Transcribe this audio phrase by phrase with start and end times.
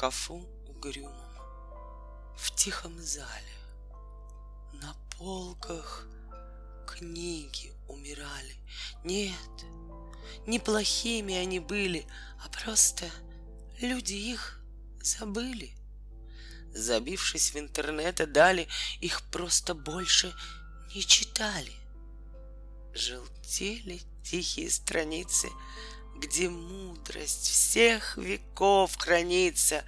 [0.00, 1.12] шкафу угрюмом,
[2.34, 3.54] в тихом зале,
[4.72, 6.06] на полках
[6.86, 8.56] книги умирали.
[9.04, 9.66] Нет,
[10.46, 12.06] неплохими они были,
[12.42, 13.10] а просто
[13.78, 14.62] люди их
[15.02, 15.74] забыли.
[16.72, 18.68] Забившись в интернет, дали,
[19.02, 20.32] их просто больше
[20.94, 21.74] не читали.
[22.94, 25.50] Желтели тихие страницы,
[26.16, 29.84] где мудрость всех веков хранится,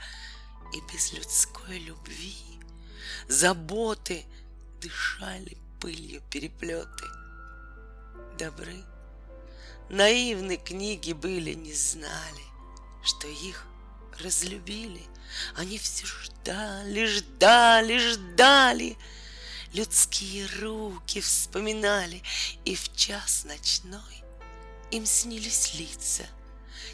[0.72, 2.36] и без людской любви
[3.28, 4.24] заботы
[4.80, 7.04] дышали пылью переплеты.
[8.38, 8.82] Добры,
[9.88, 12.42] наивны книги были, не знали,
[13.04, 13.66] что их
[14.22, 15.02] разлюбили.
[15.56, 18.98] Они все ждали, ждали, ждали.
[19.72, 22.22] Людские руки вспоминали,
[22.64, 24.21] и в час ночной
[24.92, 26.24] им снились лица.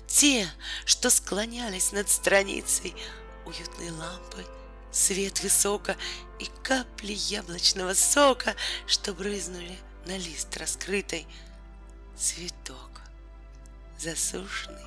[0.06, 0.48] Те,
[0.86, 2.94] что склонялись над страницей
[3.44, 4.46] уютной лампы,
[4.90, 5.94] свет высоко
[6.38, 8.54] и капли яблочного сока,
[8.86, 11.26] что брызнули на лист раскрытый.
[12.16, 12.88] Цветок
[13.98, 14.86] засушенный,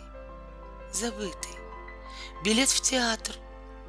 [0.91, 1.51] забытый.
[2.43, 3.35] Билет в театр,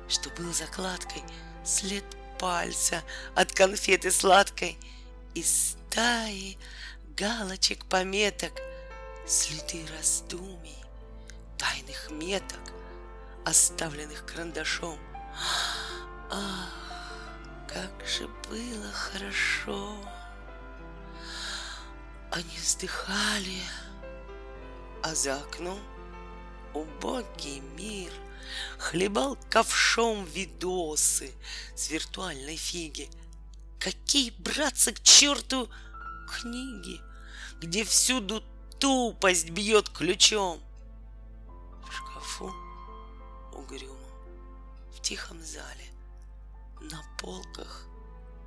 [0.08, 1.22] что был закладкой,
[1.64, 2.04] след
[2.38, 3.02] пальца
[3.34, 4.76] от конфеты сладкой
[5.34, 6.58] и стаи
[7.16, 8.52] галочек, пометок,
[9.26, 10.82] следы раздумий,
[11.58, 12.60] тайных меток,
[13.44, 14.98] оставленных карандашом.
[16.30, 16.68] Ах,
[17.68, 19.96] как же было хорошо!
[22.30, 23.62] Они вздыхали,
[25.02, 25.80] а за окном
[26.72, 28.12] убогий мир
[28.78, 31.32] Хлебал ковшом видосы
[31.74, 33.10] с виртуальной фиги.
[33.78, 35.68] Какие, братцы, к черту
[36.28, 37.00] книги,
[37.60, 38.42] Где всюду
[38.82, 40.60] тупость бьет ключом.
[41.88, 42.52] В шкафу
[43.52, 43.94] угрюмо,
[44.92, 45.86] в тихом зале,
[46.80, 47.86] На полках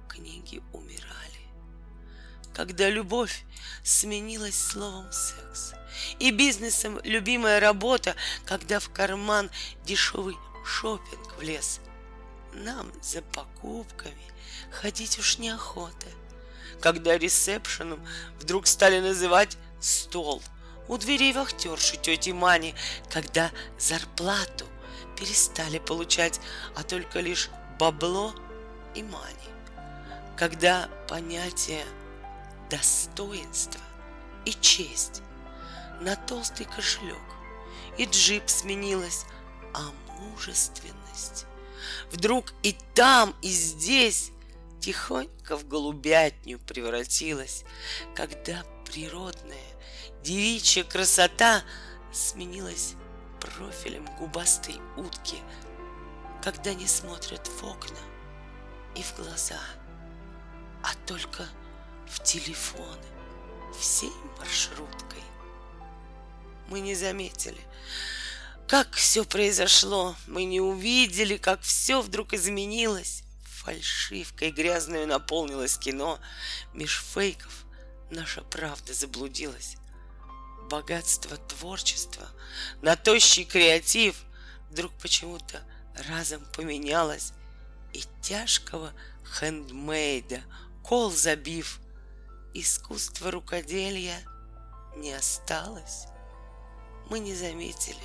[0.09, 1.45] книги умирали
[2.53, 3.43] когда любовь
[3.83, 5.73] сменилась словом секс.
[6.19, 9.51] И бизнесом любимая работа, когда в карман
[9.83, 11.81] дешевый шопинг влез.
[12.53, 14.31] Нам за покупками
[14.71, 16.07] ходить уж неохота.
[16.79, 17.99] Когда ресепшеном
[18.39, 20.41] вдруг стали называть стол
[20.87, 22.75] у дверей вахтерши тети Мани,
[23.09, 24.65] когда зарплату
[25.17, 26.39] перестали получать,
[26.75, 27.49] а только лишь
[27.79, 28.33] бабло
[28.93, 29.49] и мани.
[30.37, 31.85] Когда понятие
[32.69, 33.81] достоинство
[34.45, 35.21] и честь
[36.01, 37.17] на толстый кошелек.
[37.97, 39.25] И джип сменилась,
[39.73, 41.45] а мужественность
[42.11, 44.31] вдруг и там, и здесь
[44.79, 47.63] тихонько в голубятню превратилась,
[48.15, 48.63] когда
[48.95, 49.57] природная
[50.23, 51.63] девичья красота
[52.13, 52.93] сменилась
[53.41, 55.35] профилем губастой утки,
[56.41, 57.99] когда не смотрят в окна
[58.95, 59.59] и в глаза,
[60.81, 61.45] а только—
[62.07, 63.05] в телефоны
[63.77, 65.23] всей маршруткой.
[66.69, 67.59] Мы не заметили,
[68.65, 70.15] как все произошло.
[70.25, 73.23] Мы не увидели, как все вдруг изменилось.
[73.43, 76.17] Фальшивкой грязную наполнилось кино.
[76.73, 77.64] Меж фейков
[78.09, 79.77] наша правда заблудилась.
[80.69, 82.27] Богатство творчества,
[82.81, 84.15] на тощий креатив
[84.71, 85.61] вдруг почему-то
[86.09, 87.33] разом поменялось.
[87.93, 88.91] И тяжкого
[89.23, 90.41] хендмейда,
[90.83, 91.79] кол забив—
[92.55, 94.17] искусства рукоделия
[94.95, 96.07] не осталось.
[97.09, 97.97] Мы не заметили,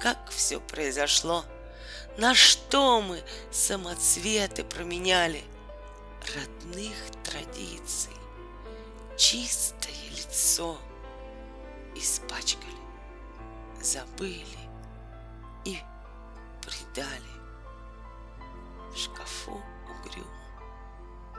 [0.00, 1.44] как все произошло,
[2.16, 3.22] на что мы
[3.52, 5.44] самоцветы променяли
[6.34, 8.16] родных традиций,
[9.20, 10.78] чистое лицо
[11.94, 12.80] испачкали,
[13.82, 14.58] забыли
[15.66, 15.78] и
[16.62, 17.20] предали
[18.90, 19.60] в шкафу
[19.90, 20.26] угрюм,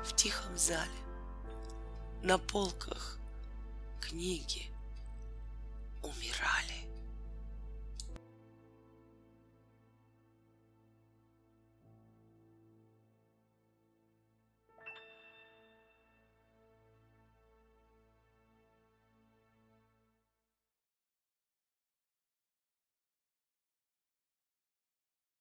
[0.05, 0.91] в тихом зале
[2.21, 3.17] на полках
[3.99, 4.71] книги
[6.03, 6.90] умирали.